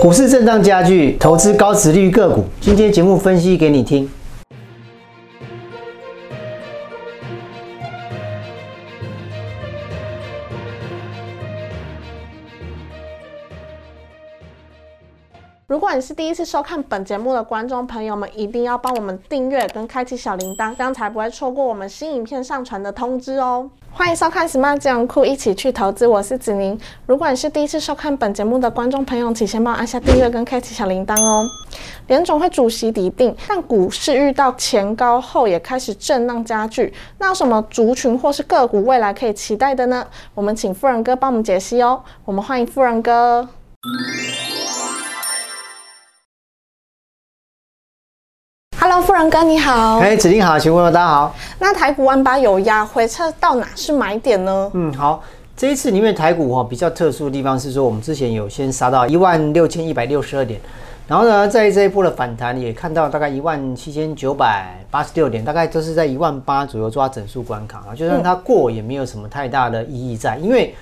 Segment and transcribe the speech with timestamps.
[0.00, 2.42] 股市震荡加剧，投资高值率个股。
[2.58, 4.08] 今天节目分析给你听。
[15.90, 23.68] 果你是第一次收看本节目的观众朋友们，一定要帮我们订阅跟开启小铃铛，这样才不会错过我们新影片上传的通知哦。
[23.90, 26.78] 欢迎收看 Smart 金融库，一起去投资，我是子宁。
[27.06, 31.44] 如果你是第一次收看本节目的观众朋友，请先帮我按下订阅跟开启小铃铛哦。
[32.06, 40.06] 联总会主席底定，但股市遇到前高后也开始震荡加剧，那有什么族群或是个股未来可以期待的呢？
[40.36, 42.00] 我们请富人哥帮我们解析哦。
[42.24, 43.48] 我们欢迎富人哥。
[48.82, 49.98] Hello，富人哥你好。
[49.98, 51.34] 哎，子林好，请问大家好。
[51.58, 54.70] 那台股万八有压回撤到哪是买点呢？
[54.72, 55.22] 嗯，好，
[55.54, 60.58] 这一次里面台股哈比较特殊的地方是说，我们之前有先杀到一万六千一百六十二点，
[61.06, 70.74] 然后呢，在这一波的反弹也看到大概一万七千九百八十六点，大概都是在一万八左右抓整数关卡啊，就算它过也没有什么太大的意义在，因为。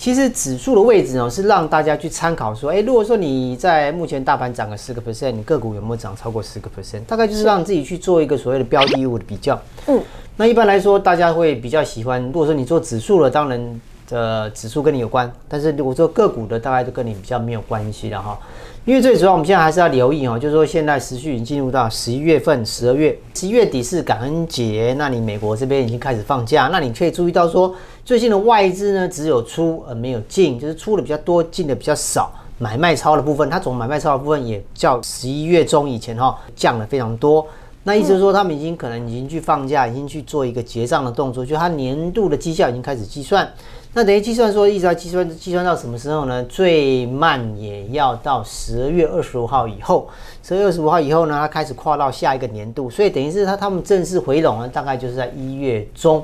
[0.00, 7.04] 其实指数的位置呢，是让大家去参考说，哎，如果说你在目前大盘涨个十个 percent，你个股有没有涨超过十个 percent？
[7.04, 9.60] 大概就是让自己去做一个所谓的标的物的比较。
[9.88, 10.00] 嗯，
[10.38, 18.38] 那一般来说，大家会比较喜欢，如果说你做指数了，当然的指数跟你有关，但是如果说个股的，大概就跟你比较没有关系了哈。
[18.86, 27.74] 因为最主要，我们现在还是要留意哦，就是说现在时序已经进入到十一月份、十二月、十一月底是感恩节，那你美国这边已经开始放假，那你可以注意到说，
[28.10, 32.28] 最近的外资呢只有出而没有进，就是出的比较多，进的比较少。
[32.58, 37.46] 买卖超的部分，它总买卖超的部分也较十一月中以前哈降了非常多。
[37.84, 43.48] 那意思说，他们已经可能已经去放假，已经去做一个结账的动作，就它年度的绩效已经开始计算。
[43.92, 46.42] 那等于计算说，一直要计算计算到什么时候呢？
[46.46, 50.08] 最慢也要到十二月二十五号以后。
[50.42, 56.20] 十二月二十五号以后呢，它开始跨到下一个年度，所以等于是它他们正式回笼呢，大概就是在一月中。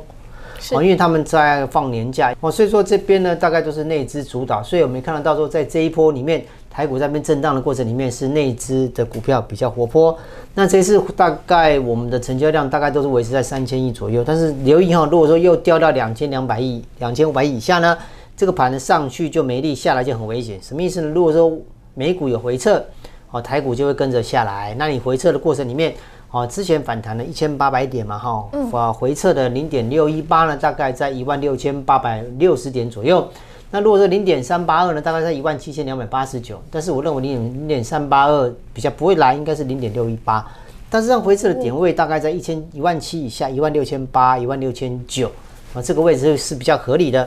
[0.73, 10.17] 哦，因为他们在放年假哦，所以说这边呢，大概都是内资主导，所以我们看得到说，在这一波里面，台股在边震荡的过程里面，是内资的股票比较活泼。
[10.55, 17.97] 那这次大概我们的成交量大概都是维持在三千亿左右，但是留意哈，如果说又掉到两千两百亿、两千五百亿以下呢，
[18.37, 20.59] 这个盘呢上去就没力，下来就很危险。
[20.63, 21.09] 什么意思呢？
[21.09, 21.53] 如果说
[21.95, 22.83] 美股有回撤，
[23.31, 24.75] 哦，台股就会跟着下来。
[24.79, 25.95] 那你回撤的过程里面。
[26.37, 33.27] 哦，之前反弹了一千八百点嘛，哈，啊，回撤的零点六一八呢，大概在一万六千八百六十点左右。
[33.71, 36.61] 那如果说零点三八二呢，大概在一万七千两百八十九。
[36.71, 40.47] 但是我认为零点零点三八二比较不会来，应该是零点六一八。
[40.91, 45.31] 但是让回撤的点位大概在一千一万七以下，一万六千八、一万六千九
[45.73, 47.27] 啊，这个位置是比较合理的。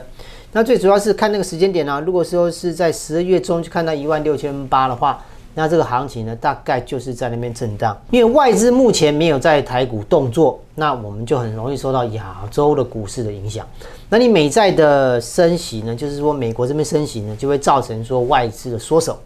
[0.52, 5.20] 那最主要是看那个时间点呢，如果说是在十二月中就看到一万六千八的话。
[5.54, 13.66] 那这个行情呢，大概就是在那边震荡，因为外资目前没有在台股动作，那我们就很容易受到亚洲的股市的影响。
[14.08, 19.18] 那你美债的升息呢，就是说美国这边升息呢，就会造成说外资的缩手。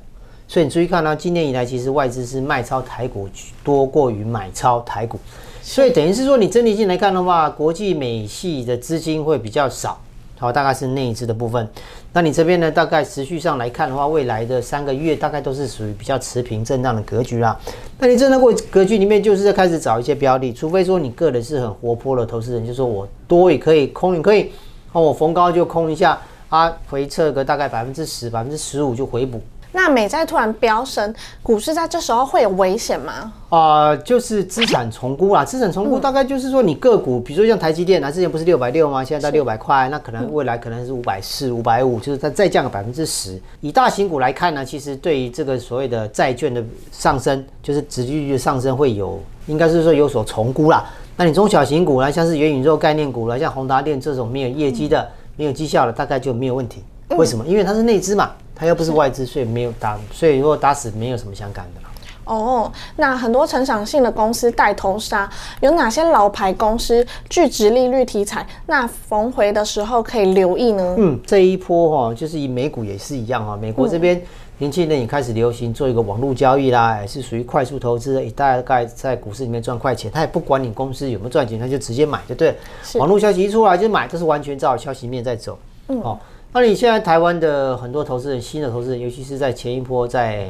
[0.48, 3.28] 所以你注意看到，今年以来其实外资是卖超台股
[3.62, 5.18] 多过于买超台股，
[5.62, 9.98] 所以等于是说你整体性来看的话，国际美系的资金会比较少。
[10.36, 11.66] 好，大概是内资的部分。
[12.12, 12.70] 那你这边呢？
[12.70, 17.58] 大概持续上来看的话，未来的三个月大概都是属于比较持平震荡的格局啦。
[17.98, 24.52] 那你震荡过格局里面，就是在开始找一些标的，除非说你个人是很活泼的投资人，就说我多也可以，空也可以。
[24.92, 29.40] 那，我逢高就空一下，啊，回撤个大概百分之十、百分之十五就回补。
[29.76, 31.12] 那美债突然飙升，
[31.42, 33.32] 股市在这时候会有危险吗？
[33.48, 35.44] 啊，就是资产重估啦。
[35.44, 39.02] 资产重估大概就是说，你个股，比如说像台积电，啊之前不是六百六吗？
[39.02, 43.36] 现在到六百块，那可能未来可能是五百四、五百五，就是它再降个百分之十。
[43.60, 50.84] 以大型股来看呢，其实对于这个所谓的债券的上升，就是殖利率的上升会有，应该是说有所重估啦。
[51.16, 56.84] 那你中小型股呢，像是元宇宙概念股了，像宏达电这种没有业绩的、没有绩效的，大概就没有问题。
[57.16, 57.44] 为什么？
[57.44, 58.30] 因为它是内资嘛。
[58.54, 61.80] 它又不是外资，所以没有打，所以如果打死没有什么相干的
[62.24, 65.28] 哦，那很多成长性的公司带头杀，
[65.60, 68.46] 有哪些老牌公司具值利率题材？
[68.64, 70.94] 那逢回的时候可以留意呢？
[70.96, 73.58] 嗯，这一波哈，就是以美股也是一样哈。
[73.60, 74.18] 美国这边
[74.56, 80.10] 年轻人也开始流行做一个网络交易啦，也是属于快速投资，大概在股市里面赚快钱。
[80.10, 82.54] 他也不管你公司有没有赚钱，他就直接买就对了。
[82.94, 85.58] 网络消息一出来就买，这是完全照消息面在走。
[85.88, 86.18] 嗯，哦。
[86.56, 90.46] 那你现在台湾的很多投资人，新的投资人，尤其是在前一波在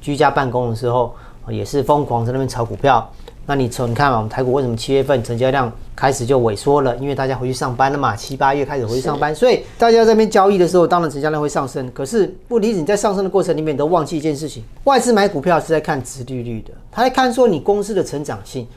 [0.00, 1.12] 居家办公的时候，
[1.48, 3.10] 也是疯狂在那边炒股票。
[3.44, 6.96] 那你从你看嘛，我们台股为什么七月份成交量开始就萎缩了？
[6.98, 11.90] 因为大家回去上班了嘛，七八月开始回去上班，所以大家在那边交易的时候，当然成交量会上升。
[11.92, 18.68] 可是问题是你在上升的过程里面，都忘记一件事情：外资买股票是在看殖利率的，他在看说你公司的成长性。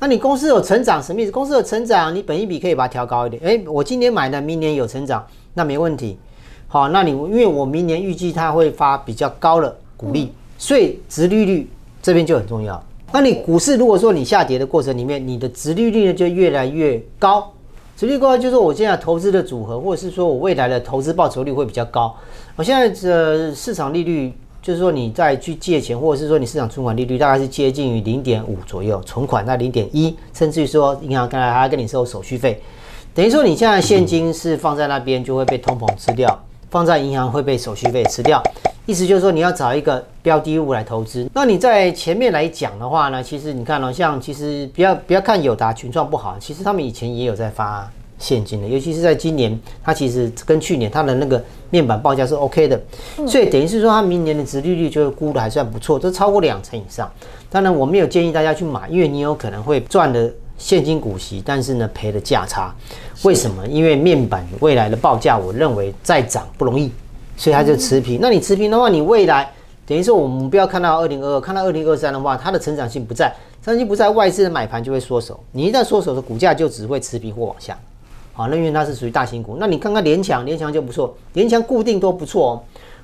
[0.00, 1.30] 那你公司有成长什么意思？
[1.30, 3.42] 公司有成长，你本一笔可以把它调高一点。
[3.42, 5.24] 诶，我今年买的，明年有成长，
[5.54, 6.18] 那没问题。
[6.68, 11.70] 好，那你因为我明年预计它会发比较高的股利，所以殖利率
[12.02, 12.82] 这边就很重要。
[13.12, 17.50] 那你股市如果说你下跌的过程里面，你的殖利率呢就越来越高，
[17.96, 22.14] 殖利率高就是我现在投资的组合，或者是说我未来的投资报酬率会比较高。
[22.56, 32.58] 我现在的市场利率就是说你再去借钱，或者是说你市场存款利率大概是接近于零点五左右，存款在零点一，甚至于说银行刚才还跟你收手续费，
[33.12, 38.42] 等于说你现在现金是放在那边就会被通膨吃掉，放在银行会被手续费吃掉。
[38.86, 41.28] 意思就是说，你要找一个标的物来投资。
[41.34, 47.86] 那你在前面来讲的话呢，其实你看哦，像其实不要不要看友达群创不好，其实他们以前也有在发
[48.18, 52.80] 现金的，尤其是在今年，它其实跟去年它的那个面板报价是 OK 的，
[53.26, 57.10] 所以等于是说它明年的殖利率就估的还算不错，都超过两成以上。
[57.50, 62.74] 当然我没有建议大家去买，因为你有可能会赚的现金股息，但是呢赔的价差。
[63.22, 63.66] 为什么？
[63.66, 66.90] 因为面板未来的报价，我认为再涨不容易。
[67.36, 68.20] 所以它就持平。
[68.22, 69.50] 那你持平的话，你未来
[69.84, 73.26] 等于说我们不要看到二零二二，看到二零二三的话，它的成长性不在，
[73.60, 75.38] 成长性不在，外资的买盘就会缩手。
[75.50, 77.76] 你一旦缩手的股价就只会持平或往下。
[78.34, 79.56] 好，那因为它是属于大型股。
[79.58, 82.52] 那你看看联强，联强就不错，联强固定都不错哦。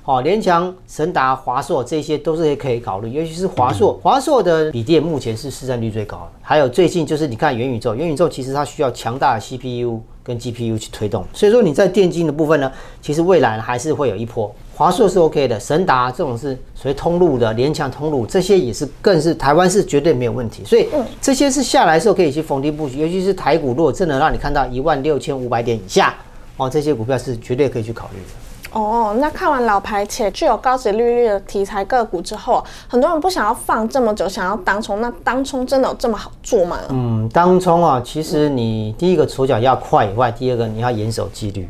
[0.03, 6.31] 好，联强、神达、华硕这些都是可以考虑，尤其是华硕，华硕的笔电目前是市占率最高的。
[6.41, 10.01] 还有最近就是你看元宇宙，元宇宙其实它需要强大的 CPU。
[10.23, 14.53] 跟 GPU 去推动，所以说你在电竞的部分呢，其实未来还是会有一波。
[14.81, 20.65] 华硕是 OK 的，神达这种是属于通路的，联强通路这些也是更是台湾是绝对没有问题。
[20.65, 20.87] 所以
[21.21, 26.15] 这些是下来时候可以去逢低布局，尤其是台股，如果真的让你看到一万六千五百点以下，
[26.57, 28.79] 哦，这些股票是绝对可以去考虑的。
[28.79, 34.99] 哦，那看完老牌且具有高值利率的题材个股之后，很多人不想要放这么久，想要当冲。
[34.99, 36.79] 那当冲真的有这么好做吗？
[36.89, 41.69] 嗯，当冲啊，其实你第一个手脚要快以外，第二个你要严守纪律，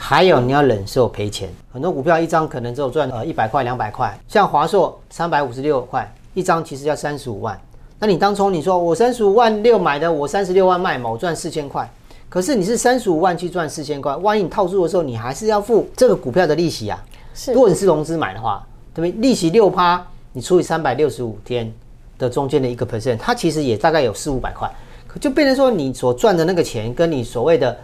[0.00, 1.50] 还有你要忍受赔钱。
[1.72, 7.60] 很多股票一张可能只有赚呃一百块、两百块，像华硕三百五十六块一张，其实要三十五万。
[7.98, 11.86] 那你当初，你说我三十五万六买的，我三十六万卖，我赚四千块。
[12.28, 17.04] 可是你是三十五万去赚四千块，万一你套住的时候，你还是要付这个股票的利息啊。
[17.34, 18.64] 是，如果你是融资买的话，
[18.94, 19.20] 对不对？
[19.20, 21.70] 利息六趴，你除以三百六十五天
[22.16, 24.70] 的中间的一个 percent，它其实也大概有四五百块，
[25.08, 27.76] 可就变成说你所赚的那个钱跟你所谓的。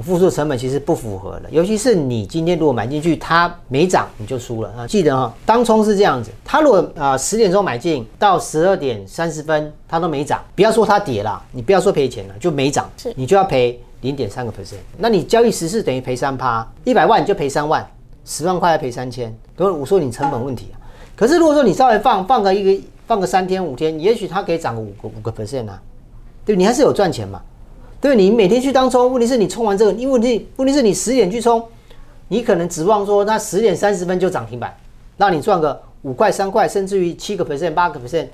[0.00, 4.86] 付出成本其实不符合的，尤其是你今天如果买进去，它没涨你就输了啊！
[4.86, 14.76] 记得哈，当冲是这样子，它如果啊十点钟买进到十二点三十分它都没涨，不要说它跌了，你不要说赔钱了，就没涨，你就要赔零点三个 percent。
[14.96, 17.86] 那你交易十次等于赔三趴，一百万你就赔三万，
[18.24, 19.36] 十万块要赔三千。
[19.54, 20.80] 等会我说你成本问题啊，
[21.14, 25.78] 可是如果说你稍微放放个一个放个三天五天，也许它可以涨个五个五个 percent 啊，
[26.46, 27.42] 对，你还是有赚钱嘛。
[28.02, 31.62] 对你每天去当冲，问题是你冲完这个，因为问题问题是你十点去冲，
[32.26, 34.76] 你可能指望说它十点三十分就涨停板，
[35.16, 38.26] 让你赚个五块三块，甚至于七个 percent 八个 percent。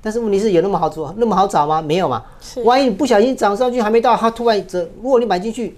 [0.00, 1.82] 但是问题是有那么好做那么好找吗？
[1.82, 2.22] 没有嘛。
[2.62, 5.76] 万一你不小心涨上去还没到，它突然这，如果你买进去，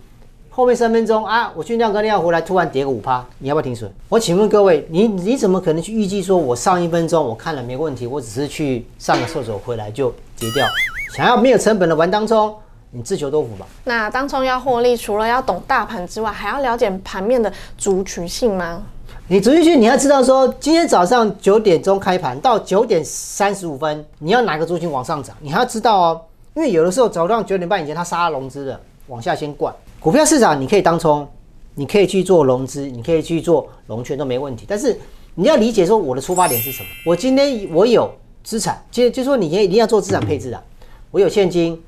[0.51, 3.91] 后面三分钟啊，我去晾个晾回来，突然跌个五趴，你要不要停损？
[4.11, 10.69] 我请问各位，你你怎么可能去预计说我上一分钟我看了没问题，我只是去上个厕所回来就跌掉？
[11.17, 12.55] 想要没有成本的玩当冲？
[12.91, 13.67] 你自求多福吧。
[13.85, 18.83] 那当冲要获利，除了要懂大盘之外，还要了解盘面的族群性吗？
[19.27, 25.37] 你族群性，你要知道说，今天早上九点钟开盘到九点三十五分，你要哪个族群往上涨？
[25.41, 26.21] 你还要知道哦，
[26.55, 29.75] 因为有的时候早上九点半以前它杀融资的，往下先灌。
[30.01, 31.29] 股票市场你可以当冲，
[31.75, 34.65] 你可以去做融资，你可以去做融券都没问题。
[34.67, 34.99] 但是
[35.35, 36.89] 你要理解说我的出发点是什么？
[37.05, 38.11] 我今天我有
[38.43, 40.63] 资产，就就说你一定要做资产配置的。
[41.11, 41.79] 我有现金。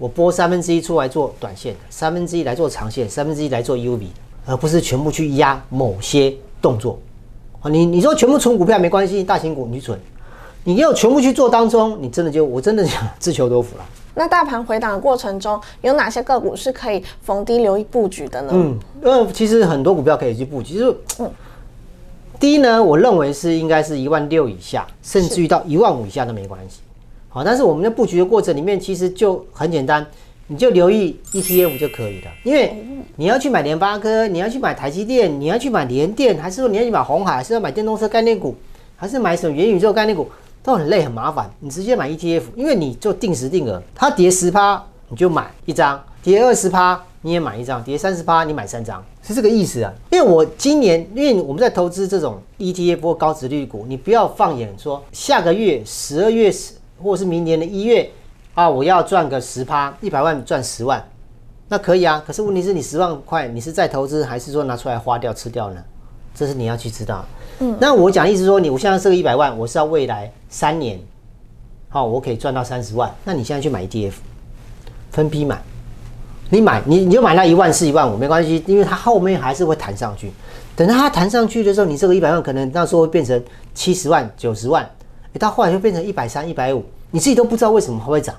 [0.00, 4.06] 我拨三分之一出来做短线的，三分之一来做长线，三分之一来做 U V
[4.46, 6.98] 而不是全部去压某些动作。
[7.60, 10.00] 啊，你你说全部存股票没关系，大型股你存，
[10.64, 13.84] 你要全部去做当中，你真的就我真的想自求多福了。
[14.14, 18.48] 那大盘回档的过程中，有哪些个股是可以逢低留意布局的呢？
[18.54, 21.30] 嗯，呃，其实很多股票可以去布局，就是，嗯，
[22.40, 26.80] 第一呢，我认为是应该是一万六以下，甚至于到一万五以下都没关系。
[27.32, 30.04] 好，但是我们在布局的过程里面，其实就很简单，
[30.48, 32.30] 你就留意 ETF 就可以了。
[32.42, 32.74] 因为
[33.14, 38.56] 你要去买联发科，你要去买台积电，你要去买联电，还是说你要去买红海，还是要买电动车概念股，
[38.96, 40.28] 还是买什么元宇宙概念股？
[40.62, 41.48] 都很累很麻烦。
[41.60, 49.92] 你直接买 ETF，因为你就定时定额，它跌十趴你就买一张，跌二十趴你也买一张，跌三十趴你买三张，是这个意思啊。
[50.10, 58.10] 因为我今年，因为我们在投资这种 ETF 或高值率股，你不要放眼说下个月十二月十或者是明年的一月
[58.54, 61.02] 啊，我要赚个十趴，一百万赚十万。
[61.68, 65.80] 那可以啊，可是问题是你十万块，你是在投资还是说拿出来花掉吃掉呢？
[66.34, 67.24] 这是你要去知道。
[67.60, 70.98] 嗯，那我讲意思说，你我现在这个一百万，我是要未来三年，
[71.88, 73.12] 好，我可以赚到三十万。
[73.24, 74.12] 那你现在去买 ETF，
[75.10, 75.60] 分批买，
[76.48, 80.32] 你买你你就买那一万是一万五没关系，因为它后面还是会弹上去。
[80.74, 83.40] 等到它弹上去的时候，你这个一百万可能到时候会变成
[83.74, 84.88] 七十万、九十万，
[85.32, 88.34] 哎，到后来就变成一百三、一百五，你自己都不知道为什么会涨，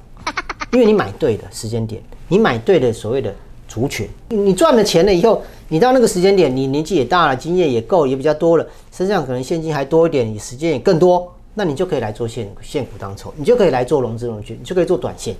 [0.71, 2.01] 因为你买对了时间点。
[2.27, 3.33] 你买对了所谓的
[3.67, 15.35] 族群，你赚了钱了以后，你到那个时间点，你年纪也大了，经验也够，也比较多了，身上可能现金还多一点，你时间也更多，那你就可以来做现现股当筹，你就可以来做融资融券，你就可以做短线。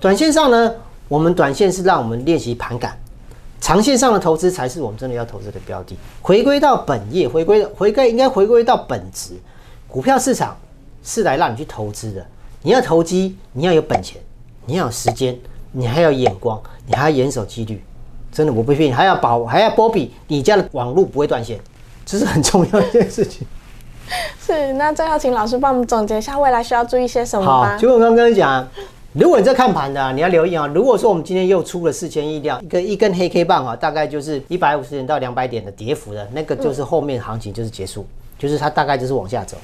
[0.00, 0.74] 短线上呢，
[1.06, 2.98] 我们短线是让我们练习盘感，
[3.60, 5.98] 长线上的投资才是我们真的要投资的标的。
[6.22, 9.32] 回归到本业，回归回归应该回归到本质，
[9.96, 10.54] 股票市场
[11.02, 12.22] 是来让你去投资的，
[12.60, 14.20] 你要投机，你要有本钱，
[14.66, 15.34] 你要有时间。
[15.72, 17.82] 你还要眼光，你还要严守纪律，
[18.30, 21.58] 真的我不骗你，还要保，还要波比你家的网络不会断线，
[22.04, 23.46] 这是很重要一件事情。
[24.38, 28.68] 是，那最后请老师帮我们总结一下未来需要注意些什么好，就我刚刚跟你讲，
[29.14, 30.66] 如果你在看盘的，你要留意啊。
[30.66, 38.06] 如果说我们今天又出了四千亿量，一根一根黑 K 棒啊，大概就是一百五十点到两百点的跌幅的那个，就是后面行情就是结束，
[38.38, 39.56] 就是它大概就是往下走。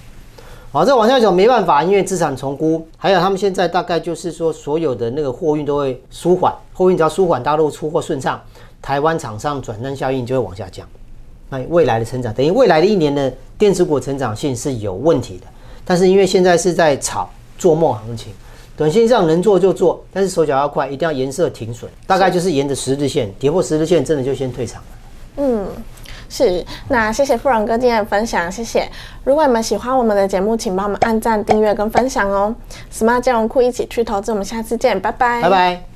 [0.73, 8.41] 好，再往下走没办法，因为资产重估，还有他们现在大概就是说，所有的那个货运都会舒缓，货运只要舒缓，大陆出货顺畅，
[8.81, 10.89] 台湾厂商转单效应就会往下降。
[11.51, 15.45] 那未来的成长，等于未来的一年的电子股成长性是有问题的。
[15.85, 18.33] 但是因为现在是在炒做梦行情，
[18.75, 24.89] 短线上能做就做，但是手脚要快，一定要颜色停损，大概就是沿着十日线，跌破十日线，真的就先退场了。
[25.37, 25.67] 嗯。
[26.35, 28.89] 是，那谢谢富荣哥今天的分享，谢谢。
[29.23, 32.55] 如果你们喜欢我们的节目，请帮我们按赞、订阅跟分享哦。
[32.91, 35.92] Smart 金融库一起去投资，我们下次见，拜拜，拜拜。